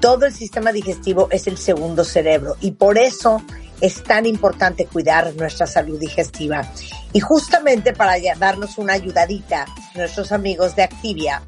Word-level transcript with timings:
todo 0.00 0.26
el 0.26 0.34
sistema 0.34 0.72
digestivo 0.72 1.28
es 1.30 1.46
el 1.46 1.58
segundo 1.58 2.04
cerebro 2.04 2.56
y 2.60 2.72
por 2.72 2.98
eso 2.98 3.42
es 3.80 4.02
tan 4.02 4.26
importante 4.26 4.86
cuidar 4.86 5.34
nuestra 5.34 5.66
salud 5.66 5.98
digestiva. 5.98 6.62
Y 7.12 7.20
justamente 7.20 7.92
para 7.92 8.14
darnos 8.38 8.78
una 8.78 8.94
ayudadita, 8.94 9.66
nuestros 9.94 10.32
amigos 10.32 10.74
de 10.76 10.82
Activia 10.82 11.42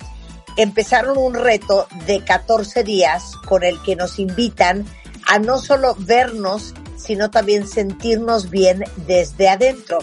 empezaron 0.57 1.19
un 1.19 1.35
reto 1.35 1.87
de 2.07 2.25
14 2.25 2.85
días 2.85 3.33
con 3.47 3.63
el 3.63 3.81
que 3.83 3.97
nos 3.97 4.19
invitan 4.19 4.85
a 5.27 5.39
no 5.39 5.59
solo 5.59 5.97
vernos, 5.99 6.75
sino 6.97 7.31
también 7.31 7.67
sentirnos 7.67 8.51
bien 8.51 8.85
desde 9.07 9.49
adentro. 9.49 9.99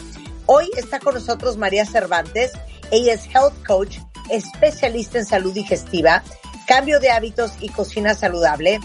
Hoy 0.46 0.70
está 0.78 1.00
con 1.00 1.16
nosotros 1.16 1.58
María 1.58 1.86
Cervantes. 1.86 2.52
Ella 2.92 3.14
es 3.14 3.26
Health 3.26 3.66
Coach, 3.66 3.98
especialista 4.30 5.20
en 5.20 5.26
salud 5.26 5.54
digestiva, 5.54 6.24
cambio 6.68 7.00
de 7.00 7.10
hábitos 7.10 7.54
y 7.62 7.70
cocina 7.70 8.14
saludable. 8.14 8.80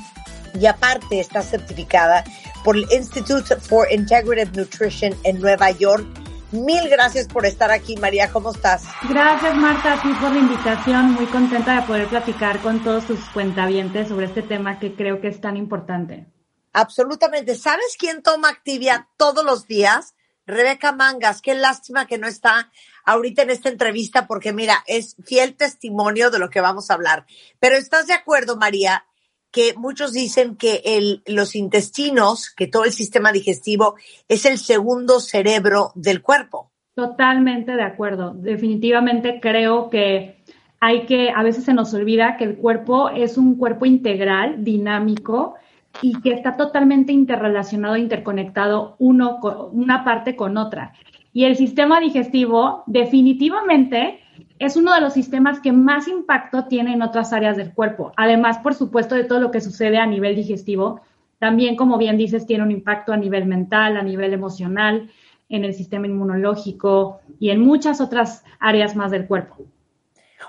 Y 0.59 0.67
aparte 0.67 1.21
está 1.21 1.43
certificada 1.43 2.25
por 2.65 2.77
el 2.77 2.87
Institute 2.93 3.57
for 3.57 3.91
Integrative 3.93 4.51
Nutrition 4.57 5.15
en 5.25 5.41
Nueva 5.41 5.71
York. 5.71 6.07
Mil 6.53 6.89
gracias 6.91 7.27
por 7.29 7.47
estar 7.47 7.71
aquí, 7.71 7.97
María. 7.97 8.31
¿Cómo 8.31 8.51
estás? 8.51 8.85
Gracias, 9.09 9.55
Marta, 9.57 9.95
a 9.95 10.03
ti 10.03 10.09
por 10.21 10.33
la 10.33 10.39
invitación. 10.39 11.13
Muy 11.13 11.27
contenta 11.27 11.81
de 11.81 11.87
poder 11.87 12.09
platicar 12.09 12.61
con 12.61 12.85
todos 12.85 13.07
tus 13.07 13.21
cuentavientes 13.31 14.09
sobre 14.09 14.27
este 14.27 14.43
tema 14.43 14.79
que 14.79 14.95
creo 14.95 15.21
que 15.21 15.29
es 15.29 15.41
tan 15.41 15.57
importante. 15.57 16.27
Absolutamente. 16.75 17.55
¿Sabes 17.55 17.97
quién 17.99 18.23
toma 18.23 18.51
Activia 18.51 19.09
todos 19.17 19.45
los 19.45 19.67
días? 19.67 20.15
Rebeca 20.47 20.93
Mangas. 20.93 21.43
Qué 21.43 21.55
lástima 21.55 22.07
que 22.07 22.19
no 22.19 22.27
está 22.27 22.71
ahorita 23.05 23.43
en 23.43 23.51
esta 23.51 23.69
entrevista 23.69 24.27
porque 24.27 24.53
mira, 24.53 24.83
es 24.87 25.17
fiel 25.25 25.55
testimonio 25.55 26.31
de 26.31 26.39
lo 26.39 26.51
que 26.51 26.61
vamos 26.61 26.91
a 26.91 26.95
hablar. 26.95 27.27
Pero 27.59 27.77
¿estás 27.77 28.07
de 28.07 28.15
acuerdo, 28.15 28.57
María, 28.57 29.05
que 29.53 29.75
muchos 29.77 30.13
dicen 30.13 30.57
que 30.57 30.83
los 31.27 31.55
intestinos, 31.55 32.51
que 32.51 32.67
todo 32.67 32.85
el 32.85 32.93
sistema 32.93 33.31
digestivo 33.31 33.97
es 34.27 34.47
el 34.47 34.59
segundo 34.59 35.21
cerebro 35.21 35.93
del 35.95 36.23
cuerpo. 36.23 36.73
Totalmente 36.95 37.73
de 37.73 37.83
acuerdo. 37.83 38.33
Definitivamente 38.35 39.41
creo 39.41 39.91
que 39.91 40.43
hay 40.81 41.07
que, 41.07 41.31
a 41.31 41.43
veces 41.43 41.65
se 41.65 41.75
nos 41.75 41.93
olvida 41.95 42.37
que 42.39 42.45
el 42.45 42.57
cuerpo 42.57 43.11
es 43.11 43.37
un 43.37 43.57
cuerpo 43.57 43.87
integral, 43.87 44.65
dinámico 44.65 45.55
y 46.01 46.21
que 46.21 46.33
está 46.33 46.57
totalmente 46.57 47.13
interrelacionado, 47.13 47.97
interconectado 47.97 48.97
uno 48.99 49.39
con, 49.41 49.69
una 49.73 50.05
parte 50.05 50.37
con 50.37 50.57
otra. 50.57 50.93
Y 51.33 51.45
el 51.45 51.57
sistema 51.57 52.01
digestivo 52.01 52.85
definitivamente 52.87 54.21
es 54.59 54.77
uno 54.77 54.95
de 54.95 55.01
los 55.01 55.13
sistemas 55.13 55.61
que 55.61 55.73
más 55.73 56.09
impacto 56.09 56.67
tiene 56.67 56.93
en 56.93 57.03
otras 57.03 57.33
áreas 57.33 57.57
del 57.57 57.75
cuerpo. 57.75 58.13
Además, 58.17 58.59
por 58.59 58.75
supuesto, 58.75 59.15
de 59.15 59.25
todo 59.25 59.41
lo 59.41 59.51
que 59.51 59.61
sucede 59.61 59.99
a 59.99 60.07
nivel 60.07 60.37
digestivo, 60.37 61.01
también, 61.39 61.75
como 61.75 61.99
bien 61.99 62.17
dices, 62.17 62.47
tiene 62.47 62.63
un 62.63 62.71
impacto 62.71 63.13
a 63.13 63.17
nivel 63.17 63.47
mental, 63.47 63.97
a 63.97 64.03
nivel 64.03 64.33
emocional, 64.33 65.11
en 65.49 65.65
el 65.65 65.75
sistema 65.75 66.07
inmunológico 66.07 67.21
y 67.39 67.51
en 67.51 67.61
muchas 67.61 68.01
otras 68.01 68.45
áreas 68.59 68.97
más 68.97 69.11
del 69.11 69.27
cuerpo. 69.27 69.57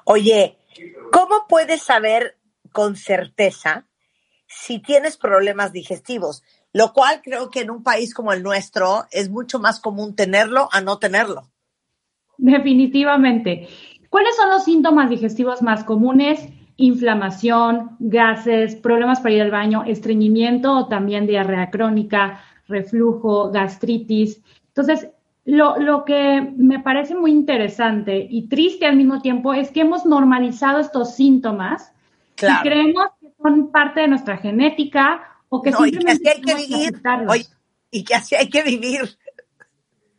Oye, 0.06 0.58
¿cómo 1.12 1.46
puedes 1.50 1.82
saber 1.82 2.38
con 2.72 2.96
certeza 2.96 3.86
si 4.56 4.80
tienes 4.80 5.18
problemas 5.18 5.74
digestivos? 5.74 6.44
Lo 6.72 6.94
cual 6.94 7.22
creo 7.24 7.50
que 7.50 7.62
en 7.62 7.72
un 7.72 7.84
país 7.84 8.14
como 8.14 8.34
el 8.34 8.44
nuestro 8.44 9.06
es 9.12 9.30
mucho 9.30 9.59
más 9.59 9.80
común 9.80 10.16
tenerlo 10.16 10.69
a 10.72 10.81
no 10.81 10.97
tenerlo. 11.00 11.50
Definitivamente. 12.38 13.68
¿Cuáles 14.09 14.36
son 14.36 14.50
los 14.50 14.64
síntomas 14.64 15.09
digestivos 15.09 15.62
más 15.62 15.84
comunes? 15.84 16.47
Inflamación, 16.78 17.96
gases, 18.00 18.75
problemas 18.75 19.19
para 19.19 19.36
ir 19.36 19.41
al 19.41 19.52
baño, 19.52 19.84
estreñimiento 19.86 20.74
o 20.74 20.88
también 20.88 21.28
diarrea 21.28 21.70
crónica, 21.70 22.41
reflujo, 22.68 23.52
gastritis. 23.52 24.41
Entonces, 24.68 25.09
lo, 25.46 26.06
que 26.06 26.53
me 26.56 26.80
parece 26.80 27.16
muy 27.16 27.31
interesante 27.31 28.28
y 28.30 28.47
triste 28.47 28.85
al 28.85 28.96
mismo 28.96 29.22
tiempo 29.22 29.53
es 29.53 29.72
que 29.72 29.81
hemos 29.81 30.06
normalizado 30.06 30.80
estos 30.80 31.16
síntomas 31.16 31.94
y 32.42 32.62
creemos 32.62 33.08
que 33.20 33.28
son 33.42 33.72
parte 33.72 34.02
de 34.02 34.08
nuestra 34.08 34.38
genética 34.38 35.38
o 35.50 35.62
que 35.62 35.72
simplemente 35.72 36.34
y 36.36 36.44
que 36.44 36.54
así 36.54 36.76
hay 36.76 36.90
que 36.90 37.04
vivir. 37.04 37.48
y 37.92 38.04
que 38.04 38.16
así 38.16 38.36
hay 38.36 38.50
que 38.50 38.64
vivir. 38.64 39.02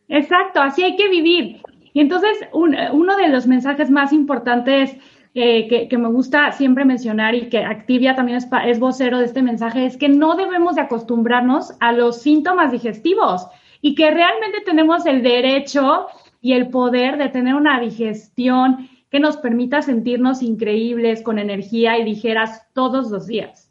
Exacto, 0.09 0.61
así 0.61 0.83
hay 0.83 0.97
que 0.97 1.09
vivir. 1.09 1.61
Y 1.93 2.01
entonces, 2.01 2.39
uno 2.53 3.17
de 3.17 3.29
los 3.29 3.47
mensajes 3.47 3.91
más 3.91 4.13
importantes 4.13 4.97
eh, 5.37 5.89
que, 5.89 5.99
me 5.99 6.09
gusta 6.09 6.53
siempre 6.53 6.85
mencionar 6.85 7.35
y 7.35 7.49
que 7.49 7.59
Activia 7.59 8.15
también 8.15 8.39
es, 8.39 8.47
es 8.67 8.79
vocero 8.79 9.19
de 9.19 9.25
este 9.25 9.43
mensaje 9.43 9.85
es 9.85 9.97
que 9.97 10.09
no 10.09 10.37
debemos 10.37 10.77
de 10.77 10.83
acostumbrarnos 10.83 11.73
a 11.81 11.91
los 11.91 12.23
síntomas 12.23 12.71
digestivos 12.71 13.49
y 13.81 13.97
que 13.97 14.13
realmente 14.13 14.61
tenemos 14.65 15.05
el 15.07 15.25
derecho 15.25 16.07
y 16.41 16.53
el 16.53 16.69
poder 16.69 17.19
de 17.19 17.31
tener 17.31 17.57
una 17.57 17.81
digestión 17.81 18.89
que 19.15 19.21
nos 19.21 19.37
permita 19.37 19.81
sentirnos 19.81 20.43
increíbles, 20.43 21.23
con 21.23 21.39
energía 21.39 21.97
y 21.99 22.03
ligeras 22.03 22.63
todos 22.73 23.13
los 23.13 23.29
días. 23.29 23.71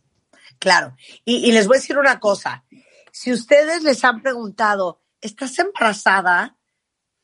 Claro, 0.57 0.95
y, 1.25 1.51
les 1.51 1.67
voy 1.67 1.75
a 1.75 1.81
decir 1.81 1.97
una 1.97 2.21
cosa, 2.21 2.63
si 3.11 3.33
ustedes 3.33 3.83
les 3.83 4.05
han 4.05 4.21
preguntado, 4.21 5.01
¿estás 5.19 5.59
embarazada? 5.59 6.55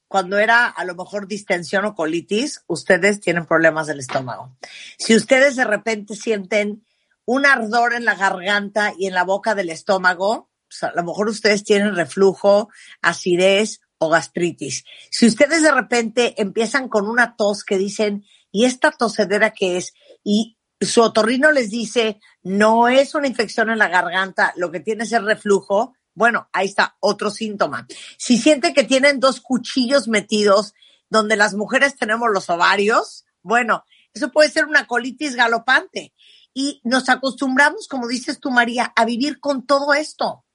cuando 0.09 0.37
era 0.37 0.65
a 0.65 0.83
lo 0.83 0.95
mejor 0.95 1.27
distensión 1.27 1.85
o 1.85 1.95
colitis, 1.95 2.61
ustedes 2.67 3.21
tienen 3.21 3.45
problemas 3.45 3.87
del 3.87 3.99
estómago. 3.99 4.57
Si 4.97 5.15
ustedes 5.15 5.55
de 5.55 5.63
repente 5.63 6.15
sienten 6.15 6.85
un 7.23 7.45
ardor 7.45 7.93
en 7.93 8.03
la 8.03 8.15
garganta 8.15 8.91
y 8.97 9.07
en 9.07 9.13
la 9.13 9.23
boca 9.23 9.55
del 9.55 9.69
estómago, 9.69 10.49
pues 10.67 10.83
a 10.83 10.91
lo 10.93 11.03
mejor 11.03 11.29
ustedes 11.29 11.63
tienen 11.63 11.95
reflujo, 11.95 12.69
acidez 13.01 13.79
o 13.99 14.09
gastritis. 14.09 14.85
Si 15.11 15.27
ustedes 15.27 15.61
de 15.61 15.71
repente 15.71 16.41
empiezan 16.41 16.89
con 16.89 17.07
una 17.07 17.35
tos 17.35 17.63
que 17.63 17.77
dicen, 17.77 18.25
¿y 18.51 18.65
esta 18.65 18.91
tosedera 18.91 19.51
qué 19.51 19.77
es? 19.77 19.93
Y 20.23 20.57
su 20.81 21.01
otorrino 21.01 21.51
les 21.51 21.69
dice, 21.69 22.19
no 22.41 22.87
es 22.87 23.13
una 23.13 23.27
infección 23.27 23.69
en 23.69 23.77
la 23.77 23.89
garganta, 23.89 24.53
lo 24.55 24.71
que 24.71 24.79
tiene 24.79 25.03
es 25.03 25.11
el 25.11 25.25
reflujo, 25.25 25.93
bueno, 26.15 26.49
ahí 26.53 26.67
está 26.67 26.97
otro 26.99 27.29
síntoma. 27.29 27.87
Si 28.17 28.37
siente 28.37 28.73
que 28.73 28.83
tienen 28.83 29.19
dos 29.19 29.41
cuchillos 29.41 30.07
metidos 30.07 30.73
donde 31.09 31.35
las 31.35 31.53
mujeres 31.53 31.97
tenemos 31.97 32.29
los 32.33 32.49
ovarios, 32.49 33.25
bueno, 33.41 33.83
eso 34.13 34.31
puede 34.31 34.49
ser 34.49 34.65
una 34.65 34.87
colitis 34.87 35.35
galopante. 35.35 36.13
Y 36.53 36.81
nos 36.83 37.09
acostumbramos, 37.09 37.87
como 37.87 38.07
dices 38.07 38.39
tú, 38.39 38.49
María, 38.49 38.91
a 38.95 39.05
vivir 39.05 39.39
con 39.39 39.65
todo 39.65 39.93
esto. 39.93 40.45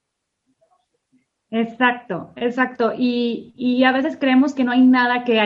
Exacto, 1.56 2.32
exacto. 2.34 2.92
Y, 2.98 3.54
y 3.56 3.84
a 3.84 3.92
veces 3.92 4.16
creemos 4.19 4.54
que 4.54 4.65
no 4.65 4.72
hay 4.72 4.81
nada 4.81 5.22
que, 5.22 5.41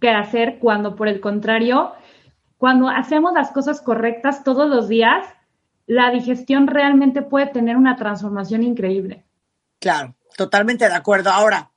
que 0.00 0.08
hacer 0.08 0.60
cuando, 0.60 0.94
por 0.94 1.08
el 1.08 1.20
contrario, 1.20 1.94
cuando 2.58 2.88
hacemos 2.88 3.32
las 3.34 3.50
cosas 3.50 3.80
correctas 3.80 4.44
todos 4.44 4.68
los 4.70 4.88
días, 4.88 5.26
la 5.86 6.12
digestión 6.12 6.68
realmente 6.68 7.22
puede 7.22 7.48
tener 7.48 7.76
una 7.76 7.96
transformación 7.96 8.62
increíble. 8.62 9.24
Claro, 9.80 10.14
totalmente 10.36 10.88
de 10.88 10.94
acuerdo. 10.94 11.30
Ahora, 11.30 11.72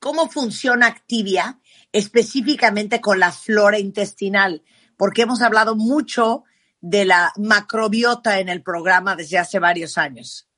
¿cómo 0.00 0.28
funciona 0.28 0.88
Activia 0.88 1.60
específicamente 1.92 3.00
con 3.00 3.20
la 3.20 3.30
flora 3.30 3.78
intestinal? 3.78 4.64
Porque 4.96 5.22
hemos 5.22 5.42
hablado 5.42 5.76
mucho 5.76 6.42
de 6.80 7.04
la 7.04 7.32
macrobiota 7.36 8.40
en 8.40 8.48
el 8.48 8.62
programa 8.62 9.14
desde 9.14 9.38
hace 9.38 9.60
varios 9.60 9.96
años. 9.96 10.48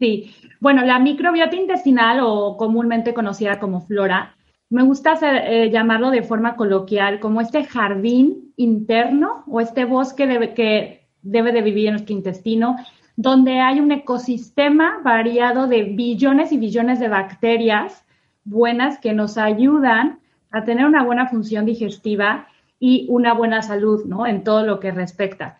Sí, 0.00 0.34
bueno, 0.60 0.82
la 0.82 0.98
microbiota 0.98 1.54
intestinal 1.54 2.20
o 2.22 2.56
comúnmente 2.56 3.12
conocida 3.14 3.60
como 3.60 3.82
flora, 3.82 4.34
me 4.70 4.82
gusta 4.82 5.18
eh, 5.22 5.70
llamarlo 5.70 6.10
de 6.10 6.22
forma 6.22 6.56
coloquial 6.56 7.20
como 7.20 7.42
este 7.42 7.64
jardín 7.64 8.54
interno 8.56 9.44
o 9.46 9.60
este 9.60 9.84
bosque 9.84 10.52
que 10.56 11.06
debe 11.20 11.52
de 11.52 11.60
vivir 11.60 11.88
en 11.88 11.92
nuestro 11.92 12.14
intestino 12.14 12.76
donde 13.16 13.60
hay 13.60 13.80
un 13.80 13.92
ecosistema 13.92 15.00
variado 15.04 15.66
de 15.66 15.82
billones 15.82 16.52
y 16.52 16.56
billones 16.56 16.98
de 16.98 17.08
bacterias 17.08 18.02
buenas 18.44 18.98
que 18.98 19.12
nos 19.12 19.36
ayudan 19.36 20.20
a 20.50 20.64
tener 20.64 20.86
una 20.86 21.04
buena 21.04 21.28
función 21.28 21.66
digestiva 21.66 22.46
y 22.78 23.04
una 23.10 23.34
buena 23.34 23.60
salud, 23.60 24.06
¿no? 24.06 24.26
En 24.26 24.42
todo 24.42 24.64
lo 24.64 24.80
que 24.80 24.90
respecta. 24.90 25.58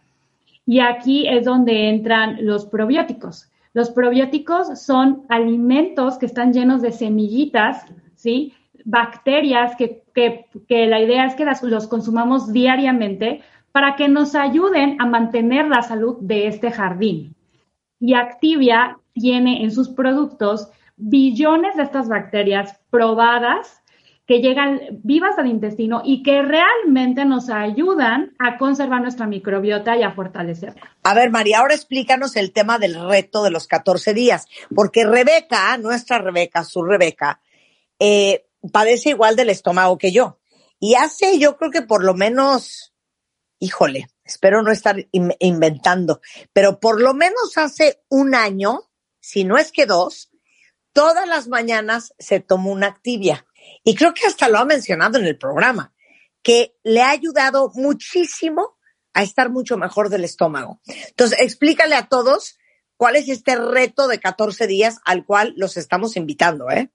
Y 0.65 0.81
aquí 0.81 1.29
es 1.29 1.45
donde 1.45 1.91
entran 1.91 2.39
los 2.47 2.65
probióticos. 2.65 3.50
Los 3.73 3.91
probióticos 3.91 4.81
son 4.81 5.25
alimentos 5.29 6.19
que 6.19 6.27
están 6.27 6.53
llenos 6.53 6.83
de 6.83 6.93
semillitas, 6.93 7.85
¿sí? 8.17 8.53
Bacterias 8.85 9.77
que, 9.77 10.05
la 10.69 11.01
idea 11.01 11.27
es 11.27 11.35
que 11.35 11.45
los 11.45 11.87
consumamos 11.87 12.53
diariamente 12.53 13.43
para 13.73 13.95
que 13.95 14.09
nos 14.09 14.35
ayuden 14.35 14.97
a 15.01 15.07
mantener 15.07 15.69
la 15.69 15.83
salud 15.83 16.17
de 16.21 16.49
este 16.49 16.73
jardín. 16.73 17.37
Y 18.01 18.15
Activia 18.15 18.99
tiene 19.13 19.63
en 19.63 19.71
sus 19.71 19.91
productos 19.91 20.71
billones 20.97 21.77
de 21.77 21.85
estas 21.85 22.09
bacterias 22.09 22.81
probadas 22.91 23.80
que 24.31 24.39
llegan 24.39 24.81
vivas 25.03 25.37
al 25.39 25.49
intestino 25.49 26.03
y 26.05 26.23
que 26.23 26.41
realmente 26.41 27.25
nos 27.25 27.51
ayudan 27.51 28.33
a 28.39 28.59
conservar 28.59 29.03
nuestra 29.03 29.27
microbiota 29.27 29.97
y 29.97 30.05
a 30.05 30.13
fortalecerla. 30.13 30.97
A 31.03 31.15
ver, 31.15 31.31
María, 31.31 31.59
ahora 31.59 31.75
explícanos 31.75 32.37
el 32.37 32.53
tema 32.53 32.79
del 32.79 32.95
reto 33.09 33.43
de 33.43 33.51
los 33.51 33.67
14 33.67 34.15
días, 34.15 34.47
porque 34.73 35.05
Rebeca, 35.05 35.77
nuestra 35.79 36.19
Rebeca, 36.19 36.63
su 36.63 36.85
Rebeca, 36.85 37.41
eh, 37.99 38.47
padece 38.71 39.11
igual 39.11 39.35
del 39.35 39.51
estómago 39.51 39.99
que 39.99 40.13
yo. 40.13 40.39
Y 40.79 40.95
hace, 40.95 41.41
yo 41.41 41.57
creo 41.57 41.73
que 41.73 41.83
por 41.83 42.05
lo 42.05 42.15
menos, 42.15 42.95
híjole, 43.59 44.11
espero 44.25 44.63
no 44.63 44.71
estar 44.71 45.09
inventando, 45.11 46.21
pero 46.53 46.79
por 46.79 47.03
lo 47.03 47.15
menos 47.15 47.59
hace 47.59 48.01
un 48.09 48.37
año, 48.37 48.93
si 49.19 49.43
no 49.43 49.59
es 49.59 49.73
que 49.73 49.87
dos, 49.87 50.31
todas 50.93 51.27
las 51.27 51.49
mañanas 51.49 52.15
se 52.21 52.39
tomó 52.39 52.71
una 52.71 52.87
activia 52.87 53.45
y 53.85 53.95
creo 53.95 54.15
que 54.15 54.27
hasta 54.27 54.49
lo 54.49 54.59
ha 54.59 54.65
mencionado 54.65 55.19
en 55.19 55.27
el 55.27 55.39
programa, 55.39 55.93
que 56.43 56.77
le 56.83 57.03
ha 57.03 57.11
ayudado 57.11 57.71
muchísimo 57.75 58.77
a 59.15 59.23
estar 59.23 59.51
mucho 59.51 59.77
mejor 59.77 60.09
del 60.09 60.25
estómago. 60.25 60.81
Entonces, 60.87 61.39
explícale 61.41 61.95
a 61.95 62.09
todos 62.09 62.59
cuál 62.97 63.17
es 63.17 63.29
este 63.29 63.57
reto 63.57 64.09
de 64.09 64.21
14 64.21 64.67
días 64.67 65.01
al 65.05 65.25
cual 65.25 65.55
los 65.57 65.77
estamos 65.77 66.17
invitando, 66.17 66.71
¿eh? 66.71 66.91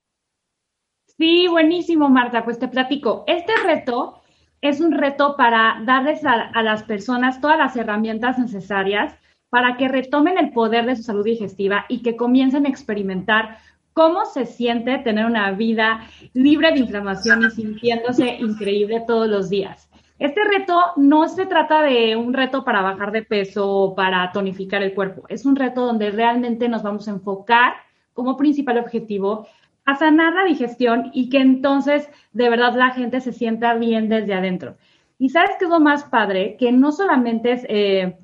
Sí, 1.17 1.47
buenísimo, 1.47 2.09
Marta. 2.09 2.43
Pues 2.43 2.59
te 2.59 2.67
platico. 2.67 3.23
Este 3.27 3.55
reto 3.63 4.21
es 4.61 4.81
un 4.81 4.91
reto 4.91 5.35
para 5.37 5.81
darles 5.85 6.25
a, 6.25 6.61
las 6.61 6.83
personas 6.83 7.39
todas 7.39 7.57
las 7.57 7.75
herramientas 7.75 8.37
necesarias 8.37 9.13
para 9.49 9.77
que 9.77 9.87
retomen 9.87 10.37
el 10.37 10.51
poder 10.51 10.85
de 10.85 10.95
su 10.95 11.03
salud 11.03 11.23
digestiva 11.23 11.85
y 11.87 12.01
que 12.01 12.15
comiencen 12.17 12.65
a 12.65 12.69
experimentar 12.69 13.59
cómo 13.95 14.25
se 14.25 14.45
siente 14.45 14.97
tener 14.97 15.25
una 15.25 15.51
vida 15.51 16.01
libre 16.33 16.73
de 16.73 16.79
inflamación 16.79 17.45
y 17.45 17.49
sintiéndose 17.49 18.35
increíble 18.39 19.01
todos 19.07 19.29
los 19.29 19.49
días. 19.49 19.89
Este 20.19 20.41
reto 20.43 20.77
no 20.97 21.29
se 21.29 21.45
trata 21.45 21.81
de 21.81 22.17
un 22.17 22.33
reto 22.33 22.65
para 22.65 22.81
bajar 22.81 23.13
de 23.13 23.23
peso 23.23 23.69
o 23.69 23.95
para 23.95 24.33
tonificar 24.33 24.83
el 24.83 24.93
cuerpo. 24.93 25.23
Es 25.29 25.45
un 25.45 25.55
reto 25.55 25.85
donde 25.85 26.11
realmente 26.11 26.67
nos 26.67 26.83
vamos 26.83 27.07
a 27.07 27.11
enfocar 27.11 27.75
como 28.13 28.35
principal 28.35 28.79
objetivo 28.79 29.47
a 29.85 29.95
sanar 29.95 30.33
la 30.33 30.43
digestión 30.43 31.09
y 31.13 31.29
que 31.29 31.39
entonces 31.39 32.09
de 32.33 32.49
verdad 32.49 32.75
la 32.75 32.89
gente 32.91 33.21
se 33.21 33.31
sienta 33.31 33.75
bien 33.75 34.09
desde 34.09 34.33
adentro. 34.33 34.75
Y 35.17 35.29
sabes 35.29 35.51
qué 35.57 35.65
es 35.65 35.71
lo 35.71 35.79
más 35.79 36.03
padre, 36.03 36.57
que 36.59 36.73
no 36.73 36.91
solamente 36.91 37.53
es 37.53 37.65
eh, 37.69 38.17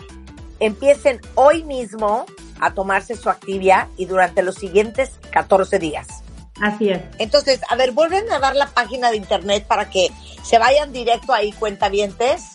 empiecen 0.60 1.22
hoy 1.36 1.64
mismo 1.64 2.26
a 2.60 2.74
tomarse 2.74 3.16
su 3.16 3.30
actividad 3.30 3.88
y 3.96 4.06
durante 4.06 4.44
los 4.44 4.56
siguientes 4.56 5.18
14 5.32 5.80
días. 5.80 6.08
Así 6.62 6.90
es. 6.90 7.00
Entonces, 7.20 7.62
a 7.70 7.78
ver, 7.78 7.94
vuelven 7.94 8.30
a 8.30 8.40
dar 8.40 8.58
la 8.58 8.68
página 8.68 9.12
de 9.12 9.18
internet 9.18 9.66
para 9.66 9.90
que 9.90 10.12
se 10.44 10.60
vayan 10.60 10.92
directo 10.92 11.34
ahí, 11.34 11.54
cuentavientes. 11.54 12.50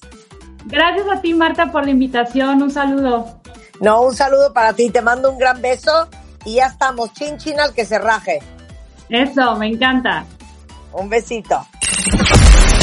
Gracias 0.65 1.07
a 1.09 1.21
ti, 1.21 1.33
Marta, 1.33 1.71
por 1.71 1.85
la 1.85 1.91
invitación. 1.91 2.61
Un 2.61 2.71
saludo. 2.71 3.39
No, 3.79 4.01
un 4.01 4.15
saludo 4.15 4.53
para 4.53 4.73
ti. 4.73 4.89
Te 4.89 5.01
mando 5.01 5.31
un 5.31 5.37
gran 5.37 5.61
beso 5.61 6.09
y 6.45 6.55
ya 6.55 6.67
estamos. 6.67 7.13
Chin, 7.13 7.37
chin 7.37 7.59
al 7.59 7.73
que 7.73 7.85
se 7.85 7.97
raje. 7.97 8.39
Eso, 9.09 9.55
me 9.55 9.67
encanta. 9.67 10.25
Un 10.93 11.09
besito. 11.09 11.65